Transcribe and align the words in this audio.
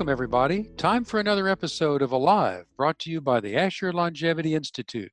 Welcome, 0.00 0.12
everybody. 0.12 0.62
Time 0.78 1.04
for 1.04 1.20
another 1.20 1.46
episode 1.46 2.00
of 2.00 2.10
Alive, 2.10 2.64
brought 2.74 2.98
to 3.00 3.10
you 3.10 3.20
by 3.20 3.38
the 3.38 3.54
Asher 3.54 3.92
Longevity 3.92 4.54
Institute, 4.54 5.12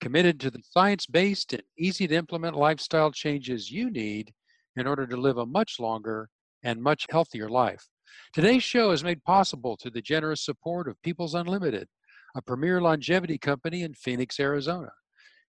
committed 0.00 0.38
to 0.38 0.52
the 0.52 0.62
science 0.62 1.04
based 1.04 1.52
and 1.52 1.64
easy 1.76 2.06
to 2.06 2.14
implement 2.14 2.54
lifestyle 2.54 3.10
changes 3.10 3.72
you 3.72 3.90
need 3.90 4.32
in 4.76 4.86
order 4.86 5.04
to 5.04 5.16
live 5.16 5.36
a 5.36 5.46
much 5.46 5.80
longer 5.80 6.28
and 6.62 6.80
much 6.80 7.08
healthier 7.10 7.48
life. 7.48 7.88
Today's 8.32 8.62
show 8.62 8.92
is 8.92 9.02
made 9.02 9.24
possible 9.24 9.76
through 9.76 9.90
the 9.90 10.00
generous 10.00 10.44
support 10.44 10.86
of 10.86 11.02
People's 11.02 11.34
Unlimited, 11.34 11.88
a 12.36 12.40
premier 12.40 12.80
longevity 12.80 13.36
company 13.36 13.82
in 13.82 13.94
Phoenix, 13.94 14.38
Arizona. 14.38 14.92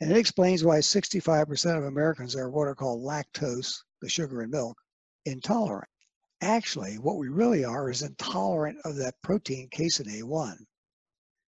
And 0.00 0.10
it 0.10 0.16
explains 0.16 0.64
why 0.64 0.78
65% 0.78 1.78
of 1.78 1.84
Americans 1.84 2.34
are 2.34 2.50
what 2.50 2.66
are 2.66 2.74
called 2.74 3.04
lactose, 3.04 3.80
the 4.02 4.08
sugar 4.08 4.42
in 4.42 4.50
milk, 4.50 4.76
intolerant. 5.24 5.88
Actually, 6.40 6.98
what 6.98 7.16
we 7.16 7.28
really 7.28 7.64
are 7.64 7.88
is 7.88 8.02
intolerant 8.02 8.76
of 8.84 8.96
that 8.96 9.22
protein 9.22 9.68
casein 9.70 10.08
A1. 10.08 10.56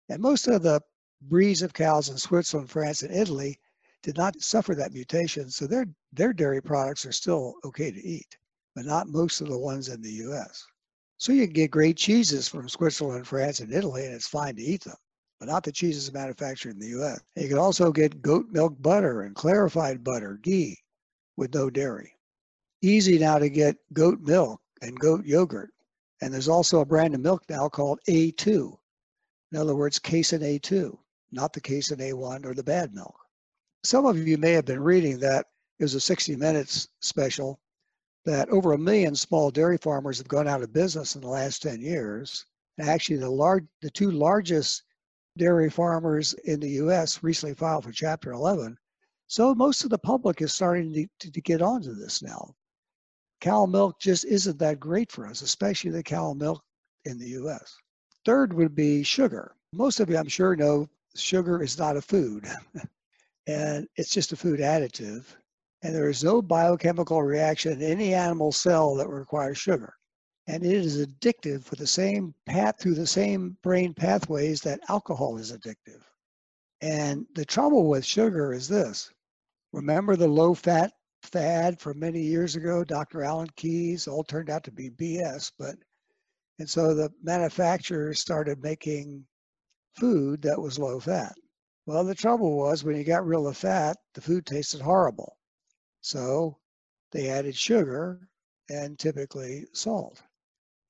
And 0.09 0.23
most 0.23 0.47
of 0.47 0.63
the 0.63 0.81
breeds 1.21 1.63
of 1.63 1.73
cows 1.73 2.09
in 2.09 2.19
Switzerland, 2.19 2.71
France, 2.71 3.03
and 3.03 3.13
Italy 3.13 3.59
did 4.05 4.17
not 4.17 4.41
suffer 4.41 4.77
that 4.77 4.93
mutation, 4.93 5.51
so 5.51 5.67
their, 5.67 5.87
their 6.13 6.33
dairy 6.33 6.63
products 6.63 7.05
are 7.05 7.11
still 7.11 7.55
okay 7.65 7.91
to 7.91 8.01
eat, 8.01 8.39
but 8.77 8.85
not 8.85 9.09
most 9.09 9.41
of 9.41 9.49
the 9.49 9.59
ones 9.59 9.89
in 9.89 10.03
the 10.03 10.23
US. 10.31 10.65
So 11.21 11.33
you 11.33 11.45
can 11.45 11.53
get 11.53 11.71
great 11.71 11.99
cheeses 11.99 12.49
from 12.49 12.67
Switzerland, 12.67 13.27
France, 13.27 13.61
and 13.61 13.71
Italy, 13.75 14.07
and 14.07 14.15
it's 14.15 14.27
fine 14.27 14.57
to 14.57 14.63
eat 14.63 14.85
them, 14.85 14.97
but 15.39 15.51
not 15.51 15.63
the 15.63 15.71
cheeses 15.71 16.11
manufactured 16.11 16.71
in 16.71 16.79
the 16.79 16.99
US. 16.99 17.21
And 17.37 17.43
you 17.43 17.51
can 17.51 17.59
also 17.59 17.93
get 17.93 18.23
goat 18.23 18.47
milk 18.51 18.81
butter 18.81 19.21
and 19.21 19.35
clarified 19.35 20.03
butter, 20.03 20.41
ghee, 20.43 20.79
with 21.37 21.53
no 21.53 21.69
dairy. 21.69 22.17
Easy 22.81 23.19
now 23.19 23.39
to 23.39 23.51
get 23.51 23.77
goat 23.93 24.21
milk 24.21 24.63
and 24.81 24.99
goat 24.99 25.27
yogurt. 25.27 25.69
And 26.23 26.33
there's 26.33 26.49
also 26.49 26.81
a 26.81 26.87
brand 26.87 27.15
of 27.15 27.21
milk 27.21 27.43
now 27.51 27.69
called 27.69 28.01
A2. 28.09 28.75
In 29.53 29.59
other 29.59 29.77
words, 29.77 29.99
casein 29.99 30.41
A2, 30.41 30.97
not 31.33 31.53
the 31.53 31.61
casein 31.61 31.99
A1 31.99 32.47
or 32.47 32.55
the 32.55 32.65
bad 32.65 32.95
milk. 32.95 33.15
Some 33.85 34.07
of 34.07 34.17
you 34.17 34.39
may 34.39 34.53
have 34.53 34.65
been 34.65 34.81
reading 34.81 35.19
that 35.19 35.45
it 35.79 35.85
was 35.85 35.95
a 35.95 36.01
60 36.01 36.37
Minutes 36.37 36.89
special 37.01 37.61
that 38.25 38.49
over 38.51 38.73
a 38.73 38.79
million 38.79 39.15
small 39.15 39.51
dairy 39.51 39.79
farmers 39.79 40.19
have 40.19 40.29
gone 40.29 40.49
out 40.49 40.63
of 40.63 40.73
business 40.73 41.15
in 41.15 41.21
the 41.21 41.29
last 41.29 41.63
10 41.63 41.81
years. 41.81 42.45
Actually, 42.79 43.19
the 43.19 43.31
large, 43.31 43.65
the 43.83 43.91
two 43.91 44.11
largest 44.11 44.83
dairy 45.39 45.71
farmers 45.71 46.35
in 46.45 46.61
the 46.61 46.71
U.S. 46.71 47.23
recently 47.23 47.55
filed 47.55 47.85
for 47.85 47.93
Chapter 47.93 48.33
11. 48.33 48.77
So 49.27 49.55
most 49.55 49.85
of 49.85 49.91
the 49.91 49.99
public 49.99 50.43
is 50.43 50.53
starting 50.53 50.93
to, 50.93 51.07
to, 51.21 51.31
to 51.31 51.41
get 51.41 51.63
onto 51.63 51.95
this 51.95 52.23
now. 52.23 52.55
Cow 53.41 53.65
milk 53.65 53.99
just 54.01 54.25
isn't 54.25 54.59
that 54.59 54.81
great 54.81 55.11
for 55.11 55.27
us, 55.27 55.41
especially 55.41 55.91
the 55.91 56.03
cow 56.03 56.35
milk 56.35 56.63
in 57.05 57.19
the 57.19 57.29
U.S. 57.29 57.75
Third 58.27 58.53
would 58.53 58.75
be 58.75 59.03
sugar. 59.03 59.55
Most 59.73 60.01
of 60.01 60.11
you, 60.11 60.19
I'm 60.19 60.29
sure, 60.29 60.57
know 60.57 60.89
sugar 61.15 61.63
is 61.63 61.79
not 61.79 61.97
a 61.97 62.03
food, 62.03 62.47
and 63.47 63.89
it's 63.97 64.11
just 64.11 64.33
a 64.33 64.37
food 64.37 64.61
additive 64.61 65.25
and 65.83 65.95
there 65.95 66.11
is 66.11 66.23
no 66.23 66.43
biochemical 66.43 67.23
reaction 67.23 67.73
in 67.73 67.83
any 67.83 68.15
animal 68.15 68.53
cell 68.53 68.95
that 68.97 69.09
requires 69.09 69.59
sugar. 69.59 69.95
And 70.47 70.65
it 70.65 70.73
is 70.73 71.07
addictive 71.07 71.65
for 71.65 71.77
the 71.77 71.87
same 71.87 72.35
path 72.45 72.79
through 72.79 72.95
the 72.95 73.07
same 73.07 73.57
brain 73.63 73.95
pathways 73.95 74.61
that 74.63 74.81
alcohol 74.89 75.39
is 75.39 75.53
addictive. 75.53 76.03
And 76.81 77.27
the 77.35 77.45
trouble 77.45 77.89
with 77.89 78.05
sugar 78.05 78.53
is 78.53 78.69
this. 78.69 79.11
Remember 79.73 80.17
the 80.17 80.29
low 80.29 80.55
fat 80.55 80.93
fad 81.23 81.79
from 81.79 81.99
many 81.99 82.21
years 82.21 82.57
ago, 82.57 82.85
Dr. 82.85 83.23
Alan 83.23 83.51
Keyes, 83.57 84.09
all 84.09 84.25
turned 84.25 84.51
out 84.51 84.65
to 84.65 84.73
be 84.73 84.91
BS, 84.91 85.53
but 85.59 85.77
and 86.59 86.69
so 86.69 86.95
the 86.95 87.11
manufacturers 87.23 88.21
started 88.21 88.63
making 88.63 89.27
food 89.99 90.43
that 90.43 90.61
was 90.61 90.79
low 90.79 91.01
fat. 91.01 91.35
Well, 91.87 92.05
the 92.05 92.15
trouble 92.15 92.57
was 92.57 92.85
when 92.85 92.97
you 92.97 93.05
got 93.05 93.25
rid 93.25 93.47
of 93.47 93.57
fat, 93.57 93.97
the 94.13 94.21
food 94.21 94.45
tasted 94.45 94.83
horrible. 94.83 95.39
So 96.03 96.59
they 97.13 97.29
added 97.29 97.57
sugar 97.57 98.29
and 98.71 98.99
typically 98.99 99.67
salt. 99.73 100.23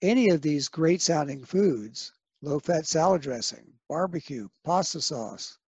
Any 0.03 0.31
of 0.31 0.41
these 0.41 0.69
great 0.69 1.03
sounding 1.03 1.44
foods, 1.44 2.12
low 2.43 2.60
fat 2.60 2.87
salad 2.87 3.22
dressing, 3.22 3.72
barbecue, 3.88 4.48
pasta 4.65 5.00
sauce, 5.00 5.59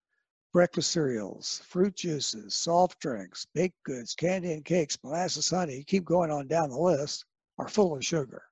breakfast 0.53 0.91
cereals, 0.91 1.60
fruit 1.66 1.97
juices, 1.97 2.54
soft 2.54 3.00
drinks, 3.00 3.47
baked 3.54 3.82
goods, 3.82 4.14
candy 4.14 4.53
and 4.53 4.64
cakes, 4.64 4.98
molasses 5.03 5.50
honey, 5.50 5.82
keep 5.84 6.04
going 6.04 6.30
on 6.30 6.47
down 6.47 6.70
the 6.70 6.78
list, 6.78 7.24
are 7.59 7.69
full 7.69 7.97
of 7.97 8.04
sugar. 8.04 8.44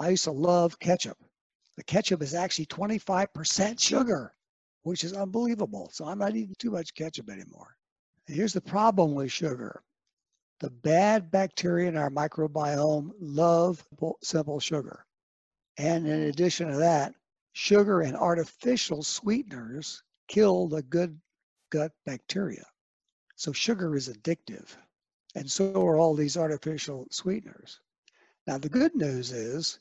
I 0.00 0.08
used 0.08 0.24
to 0.24 0.32
love 0.32 0.78
ketchup. 0.78 1.18
The 1.76 1.84
ketchup 1.84 2.20
is 2.22 2.34
actually 2.34 2.66
25% 2.66 3.78
sugar, 3.78 4.34
which 4.82 5.04
is 5.04 5.12
unbelievable. 5.12 5.90
So 5.92 6.06
I'm 6.06 6.18
not 6.18 6.34
eating 6.34 6.56
too 6.58 6.70
much 6.70 6.94
ketchup 6.94 7.30
anymore. 7.30 7.76
And 8.26 8.36
here's 8.36 8.52
the 8.52 8.60
problem 8.60 9.14
with 9.14 9.30
sugar 9.30 9.82
the 10.62 10.70
bad 10.70 11.28
bacteria 11.32 11.88
in 11.88 11.96
our 11.96 12.08
microbiome 12.08 13.10
love 13.20 13.84
simple 14.22 14.60
sugar. 14.60 15.04
And 15.76 16.06
in 16.06 16.22
addition 16.22 16.70
to 16.70 16.76
that, 16.76 17.14
sugar 17.52 18.02
and 18.02 18.16
artificial 18.16 19.02
sweeteners 19.02 20.04
kill 20.28 20.68
the 20.68 20.82
good 20.82 21.20
gut 21.70 21.90
bacteria. 22.06 22.64
So 23.34 23.52
sugar 23.52 23.96
is 23.96 24.08
addictive. 24.08 24.76
And 25.34 25.50
so 25.50 25.84
are 25.84 25.98
all 25.98 26.14
these 26.14 26.36
artificial 26.36 27.08
sweeteners. 27.10 27.80
Now, 28.46 28.58
the 28.58 28.68
good 28.68 28.94
news 28.94 29.32
is 29.32 29.80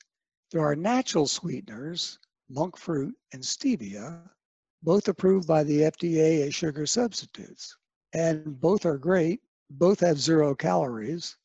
there 0.50 0.66
are 0.66 0.76
natural 0.76 1.28
sweeteners, 1.28 2.18
monk 2.50 2.76
fruit 2.76 3.16
and 3.34 3.44
stevia, 3.44 4.28
both 4.82 5.08
approved 5.08 5.48
by 5.48 5.64
the 5.64 5.82
FDA 5.82 6.48
as 6.48 6.56
sugar 6.56 6.88
substitutes. 6.88 7.78
And 8.14 8.60
both 8.60 8.88
are 8.88 8.98
great 8.98 9.42
both 9.78 10.00
have 10.02 10.20
zero 10.20 10.56
calories 10.56 11.38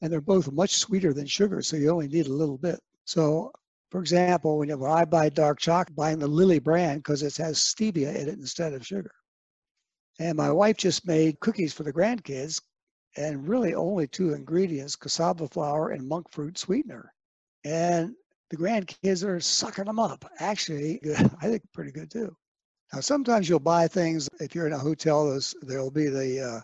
and 0.00 0.12
they're 0.12 0.20
both 0.20 0.52
much 0.52 0.76
sweeter 0.76 1.12
than 1.12 1.26
sugar, 1.26 1.62
so 1.62 1.76
you 1.76 1.90
only 1.90 2.08
need 2.08 2.26
a 2.26 2.32
little 2.32 2.58
bit. 2.58 2.80
So, 3.04 3.52
for 3.90 4.00
example, 4.00 4.58
when, 4.58 4.70
I 4.70 5.04
buy 5.04 5.28
dark 5.28 5.58
chocolate, 5.58 5.96
buying 5.96 6.18
the 6.18 6.28
Lily 6.28 6.58
brand 6.58 7.02
because 7.02 7.22
it 7.22 7.36
has 7.38 7.58
stevia 7.58 8.14
in 8.14 8.28
it 8.28 8.38
instead 8.38 8.74
of 8.74 8.86
sugar. 8.86 9.12
And 10.20 10.36
my 10.36 10.50
wife 10.50 10.76
just 10.76 11.06
made 11.06 11.40
cookies 11.40 11.72
for 11.72 11.84
the 11.84 11.92
grandkids 11.92 12.60
and 13.16 13.48
really 13.48 13.74
only 13.74 14.06
two 14.06 14.34
ingredients, 14.34 14.96
cassava 14.96 15.48
flour 15.48 15.90
and 15.90 16.06
monk 16.06 16.30
fruit 16.30 16.58
sweetener. 16.58 17.12
And 17.64 18.14
the 18.50 18.56
grandkids 18.56 19.26
are 19.26 19.40
sucking 19.40 19.84
them 19.86 19.98
up. 19.98 20.24
Actually, 20.38 21.00
I 21.40 21.48
think 21.48 21.62
pretty 21.72 21.92
good 21.92 22.10
too. 22.10 22.36
Now, 22.92 23.00
sometimes 23.00 23.48
you'll 23.48 23.60
buy 23.60 23.88
things 23.88 24.28
if 24.40 24.54
you're 24.54 24.66
in 24.66 24.72
a 24.72 24.78
hotel. 24.78 25.38
There'll 25.62 25.90
be 25.90 26.08
the 26.08 26.40
uh, 26.40 26.60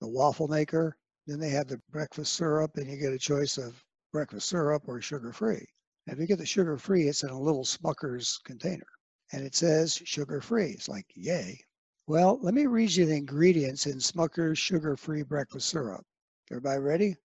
the 0.00 0.08
waffle 0.08 0.48
maker. 0.48 0.96
Then 1.26 1.40
they 1.40 1.50
have 1.50 1.68
the 1.68 1.80
breakfast 1.90 2.32
syrup, 2.34 2.76
and 2.76 2.90
you 2.90 2.96
get 2.96 3.12
a 3.12 3.18
choice 3.18 3.58
of 3.58 3.84
breakfast 4.12 4.48
syrup 4.48 4.84
or 4.86 5.00
sugar 5.00 5.32
free. 5.32 5.66
If 6.06 6.18
you 6.18 6.26
get 6.26 6.38
the 6.38 6.46
sugar 6.46 6.78
free, 6.78 7.08
it's 7.08 7.22
in 7.22 7.30
a 7.30 7.40
little 7.40 7.64
Smucker's 7.64 8.38
container, 8.44 8.86
and 9.32 9.44
it 9.44 9.54
says 9.54 9.94
sugar 9.94 10.40
free. 10.40 10.70
It's 10.70 10.88
like 10.88 11.06
yay. 11.14 11.60
Well, 12.06 12.38
let 12.42 12.54
me 12.54 12.66
read 12.66 12.92
you 12.92 13.06
the 13.06 13.16
ingredients 13.16 13.86
in 13.86 13.98
Smucker's 13.98 14.58
sugar 14.58 14.96
free 14.96 15.22
breakfast 15.22 15.68
syrup. 15.68 16.04
Everybody 16.50 16.80
ready? 16.80 17.16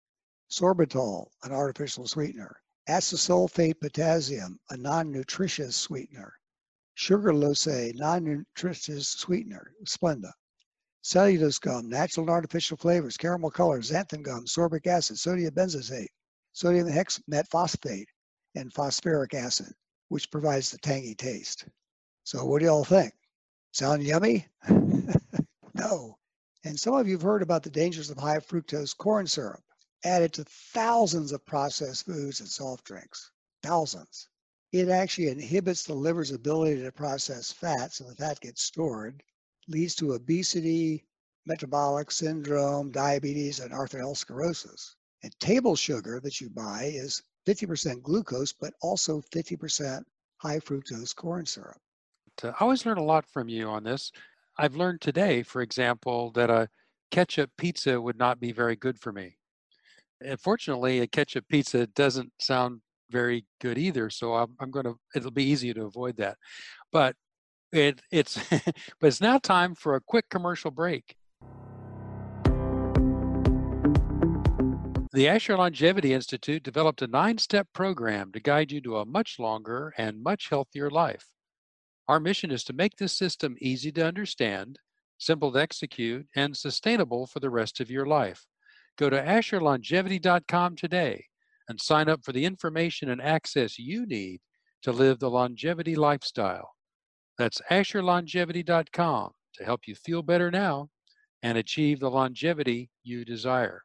Sorbitol, 0.50 1.28
an 1.44 1.52
artificial 1.52 2.08
sweetener 2.08 2.58
acesulfame 2.90 3.80
potassium, 3.80 4.60
a 4.70 4.76
non-nutritious 4.76 5.76
sweetener, 5.76 6.34
sucralose, 6.98 7.96
non-nutritious 7.96 9.08
sweetener, 9.08 9.74
Splenda, 9.86 10.32
cellulose 11.04 11.60
gum, 11.60 11.90
natural 11.90 12.24
and 12.24 12.32
artificial 12.32 12.78
flavors, 12.78 13.18
caramel 13.18 13.52
colors, 13.52 13.92
xanthan 13.92 14.24
gum, 14.24 14.46
sorbic 14.46 14.88
acid, 14.88 15.20
sodium 15.20 15.54
benzoate, 15.54 16.08
sodium 16.54 16.88
hexametaphosphate, 16.88 18.08
and 18.56 18.74
phosphoric 18.74 19.34
acid, 19.34 19.74
which 20.08 20.32
provides 20.32 20.72
the 20.72 20.78
tangy 20.78 21.14
taste. 21.14 21.66
So 22.24 22.46
what 22.46 22.60
do 22.60 22.66
y'all 22.66 22.86
think? 22.86 23.14
Sound 23.74 24.02
yummy? 24.02 24.48
no. 25.74 26.18
And 26.64 26.80
some 26.80 26.94
of 26.94 27.06
you 27.06 27.16
have 27.16 27.22
heard 27.22 27.42
about 27.42 27.64
the 27.64 27.70
dangers 27.70 28.10
of 28.10 28.18
high 28.18 28.40
fructose 28.40 28.96
corn 28.96 29.28
syrup 29.28 29.62
added 30.06 30.32
to 30.34 30.46
thousands 30.46 31.34
of 31.34 31.46
processed 31.46 32.06
foods 32.06 32.40
and 32.40 32.48
soft 32.48 32.86
drinks. 32.86 33.30
Thousands. 33.62 34.30
It 34.72 34.88
actually 34.88 35.28
inhibits 35.28 35.84
the 35.84 35.96
liver's 35.96 36.32
ability 36.32 36.82
to 36.82 36.92
process 36.94 37.52
fat, 37.52 37.94
so 37.94 38.06
the 38.06 38.16
fat 38.16 38.40
gets 38.40 38.64
stored, 38.64 39.22
leads 39.68 39.96
to 39.96 40.14
obesity, 40.14 41.06
metabolic 41.46 42.12
syndrome, 42.12 42.92
diabetes, 42.92 43.60
and 43.60 43.72
arteriosclerosis. 43.72 44.96
And 45.24 45.38
table 45.40 45.76
sugar 45.76 46.20
that 46.22 46.42
you 46.42 46.50
buy 46.50 46.92
is 46.94 47.22
50% 47.48 48.02
glucose, 48.02 48.54
but 48.54 48.74
also 48.82 49.22
50% 49.34 50.04
high 50.38 50.60
fructose 50.60 51.16
corn 51.16 51.46
syrup. 51.46 51.78
I 52.44 52.52
always 52.60 52.86
learn 52.86 52.98
a 52.98 53.04
lot 53.04 53.26
from 53.26 53.48
you 53.48 53.68
on 53.68 53.84
this. 53.84 54.12
I've 54.58 54.76
learned 54.76 55.02
today, 55.02 55.44
for 55.44 55.62
example, 55.62 56.32
that 56.32 56.50
a 56.50 56.70
ketchup 57.12 57.52
pizza 57.58 58.00
would 58.00 58.18
not 58.18 58.40
be 58.40 58.52
very 58.52 58.76
good 58.76 59.00
for 59.00 59.12
me. 59.12 59.38
Unfortunately, 60.22 61.00
a 61.00 61.08
ketchup 61.08 61.48
pizza 61.48 61.88
doesn't 61.88 62.32
sound 62.40 62.82
very 63.10 63.46
good 63.62 63.78
either. 63.78 64.10
So 64.10 64.34
I'm, 64.34 64.56
I'm 64.60 64.72
going 64.72 64.86
to, 64.86 64.98
it'll 65.16 65.32
be 65.32 65.44
easy 65.44 65.74
to 65.74 65.86
avoid 65.86 66.18
that. 66.18 66.38
But 66.92 67.16
it, 67.74 68.02
it's, 68.12 68.40
but 68.50 69.08
it's 69.08 69.22
now 69.22 69.38
time 69.38 69.76
for 69.76 69.96
a 69.96 70.02
quick 70.02 70.30
commercial 70.30 70.72
break. 70.72 71.16
The 75.14 75.28
Asher 75.28 75.58
Longevity 75.58 76.12
Institute 76.12 76.64
developed 76.64 77.04
a 77.04 77.08
nine 77.08 77.38
step 77.38 77.68
program 77.74 78.32
to 78.32 78.40
guide 78.40 78.72
you 78.72 78.82
to 78.82 78.98
a 78.98 79.06
much 79.06 79.38
longer 79.38 79.94
and 79.98 80.24
much 80.24 80.50
healthier 80.50 80.90
life. 80.90 81.28
Our 82.08 82.20
mission 82.20 82.50
is 82.50 82.64
to 82.66 82.74
make 82.74 82.98
this 82.98 83.16
system 83.16 83.56
easy 83.62 83.92
to 83.92 84.06
understand, 84.06 84.80
simple 85.20 85.52
to 85.54 85.60
execute, 85.60 86.28
and 86.36 86.58
sustainable 86.58 87.28
for 87.28 87.40
the 87.40 87.52
rest 87.52 87.80
of 87.80 87.92
your 87.92 88.08
life. 88.08 88.46
Go 88.98 89.10
to 89.10 89.22
AsherLongevity.com 89.22 90.76
today 90.76 91.26
and 91.70 91.80
sign 91.80 92.10
up 92.10 92.24
for 92.24 92.32
the 92.32 92.46
information 92.46 93.10
and 93.10 93.22
access 93.22 93.78
you 93.78 94.06
need 94.06 94.42
to 94.82 94.92
live 94.92 95.20
the 95.20 95.30
longevity 95.30 95.96
lifestyle. 95.96 96.72
That's 97.38 97.62
AsherLongevity.com 97.72 99.32
to 99.56 99.64
help 99.64 99.82
you 99.88 99.96
feel 99.96 100.22
better 100.22 100.52
now 100.52 100.90
and 101.42 101.58
achieve 101.58 102.00
the 102.00 102.10
longevity 102.10 102.90
you 103.04 103.26
desire. 103.26 103.82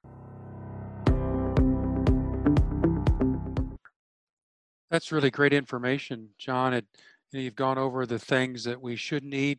That's 4.91 5.12
really 5.12 5.31
great 5.31 5.53
information, 5.53 6.31
John. 6.39 6.73
It, 6.73 6.87
you 7.33 7.39
know, 7.39 7.45
you've 7.45 7.55
gone 7.55 7.79
over 7.79 8.06
the 8.06 8.19
things 8.19 8.65
that 8.65 8.81
we 8.81 8.97
shouldn't 8.97 9.35
eat, 9.35 9.59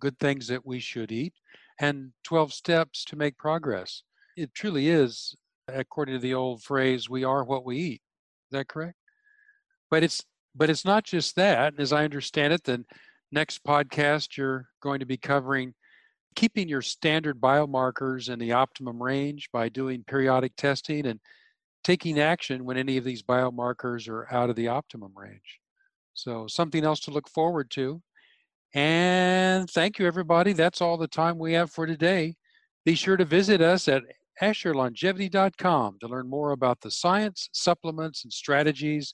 good 0.00 0.18
things 0.18 0.48
that 0.48 0.66
we 0.66 0.80
should 0.80 1.12
eat, 1.12 1.34
and 1.80 2.12
12 2.24 2.52
steps 2.52 3.04
to 3.04 3.16
make 3.16 3.36
progress 3.38 4.02
it 4.36 4.52
truly 4.54 4.88
is, 4.88 5.34
according 5.66 6.14
to 6.14 6.20
the 6.20 6.34
old 6.34 6.62
phrase, 6.62 7.08
we 7.08 7.24
are 7.24 7.42
what 7.42 7.64
we 7.64 7.78
eat. 7.78 8.02
Is 8.50 8.58
that 8.58 8.68
correct? 8.68 8.96
But 9.90 10.02
it's 10.02 10.22
but 10.54 10.70
it's 10.70 10.84
not 10.84 11.04
just 11.04 11.36
that. 11.36 11.74
As 11.78 11.92
I 11.92 12.04
understand 12.04 12.52
it, 12.52 12.64
the 12.64 12.84
next 13.36 13.62
podcast 13.64 14.38
you're 14.38 14.66
going 14.80 14.98
to 14.98 15.04
be 15.04 15.18
covering 15.18 15.74
keeping 16.36 16.70
your 16.70 16.80
standard 16.80 17.38
biomarkers 17.38 18.30
in 18.30 18.38
the 18.38 18.52
optimum 18.52 19.02
range 19.02 19.50
by 19.52 19.68
doing 19.68 20.02
periodic 20.06 20.56
testing 20.56 21.06
and 21.06 21.20
taking 21.84 22.18
action 22.18 22.64
when 22.64 22.78
any 22.78 22.96
of 22.96 23.04
these 23.04 23.22
biomarkers 23.22 24.08
are 24.08 24.26
out 24.32 24.48
of 24.48 24.56
the 24.56 24.68
optimum 24.68 25.12
range. 25.14 25.60
So 26.14 26.46
something 26.46 26.82
else 26.82 27.00
to 27.00 27.10
look 27.10 27.28
forward 27.28 27.70
to. 27.72 28.00
And 28.74 29.68
thank 29.70 29.98
you, 29.98 30.06
everybody. 30.06 30.54
That's 30.54 30.80
all 30.80 30.96
the 30.96 31.06
time 31.06 31.38
we 31.38 31.52
have 31.52 31.70
for 31.70 31.86
today. 31.86 32.36
Be 32.86 32.94
sure 32.94 33.18
to 33.18 33.24
visit 33.26 33.60
us 33.60 33.86
at 33.86 34.02
AsherLongevity.com 34.42 35.98
to 36.00 36.08
learn 36.08 36.28
more 36.28 36.52
about 36.52 36.80
the 36.80 36.90
science, 36.90 37.50
supplements, 37.52 38.24
and 38.24 38.32
strategies 38.32 39.12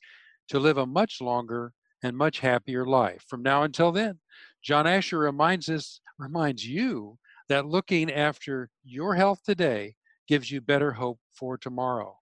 to 0.48 0.60
live 0.60 0.78
a 0.78 0.86
much 0.86 1.20
longer 1.20 1.72
and 2.02 2.16
much 2.16 2.40
happier 2.40 2.84
life. 2.84 3.25
From 3.28 3.43
now 3.43 3.62
until 3.62 3.93
then, 3.93 4.19
John 4.62 4.87
Asher 4.87 5.19
reminds 5.19 5.69
us, 5.69 6.00
reminds 6.19 6.66
you 6.66 7.19
that 7.49 7.66
looking 7.66 8.10
after 8.12 8.70
your 8.84 9.14
health 9.14 9.43
today 9.44 9.94
gives 10.28 10.50
you 10.50 10.60
better 10.60 10.93
hope 10.93 11.19
for 11.32 11.58
tomorrow. 11.58 12.19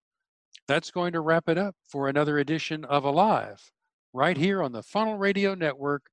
That's 0.67 0.91
going 0.91 1.12
to 1.12 1.21
wrap 1.21 1.49
it 1.49 1.59
up 1.59 1.75
for 1.88 2.09
another 2.09 2.38
edition 2.38 2.85
of 2.85 3.05
Alive, 3.05 3.73
right 4.12 4.37
here 4.37 4.62
on 4.62 4.73
the 4.73 4.82
Funnel 4.82 5.19
Radio 5.19 5.55
Network 5.55 6.07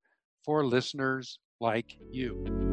for 0.44 0.65
listeners 0.65 1.39
like 1.60 1.98
you. 2.12 2.67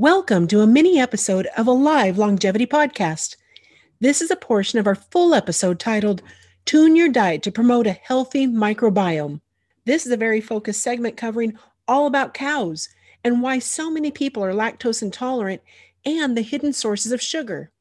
Welcome 0.00 0.46
to 0.46 0.60
a 0.60 0.66
mini 0.68 1.00
episode 1.00 1.48
of 1.56 1.66
a 1.66 1.72
live 1.72 2.18
longevity 2.18 2.66
podcast. 2.66 3.34
This 3.98 4.22
is 4.22 4.30
a 4.30 4.36
portion 4.36 4.78
of 4.78 4.86
our 4.86 4.94
full 4.94 5.34
episode 5.34 5.80
titled 5.80 6.22
Tune 6.66 6.94
Your 6.94 7.08
Diet 7.08 7.42
to 7.42 7.50
Promote 7.50 7.88
a 7.88 7.90
Healthy 7.90 8.46
Microbiome. 8.46 9.40
This 9.86 10.06
is 10.06 10.12
a 10.12 10.16
very 10.16 10.40
focused 10.40 10.82
segment 10.82 11.16
covering 11.16 11.58
all 11.88 12.06
about 12.06 12.32
cows 12.32 12.88
and 13.24 13.42
why 13.42 13.58
so 13.58 13.90
many 13.90 14.12
people 14.12 14.44
are 14.44 14.52
lactose 14.52 15.02
intolerant 15.02 15.62
and 16.04 16.36
the 16.36 16.42
hidden 16.42 16.72
sources 16.72 17.10
of 17.10 17.20
sugar. 17.20 17.72